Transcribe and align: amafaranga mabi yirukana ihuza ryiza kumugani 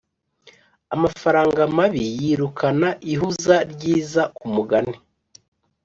amafaranga 0.95 1.61
mabi 1.77 2.01
yirukana 2.21 2.89
ihuza 3.11 3.55
ryiza 3.71 4.21
kumugani 4.37 4.95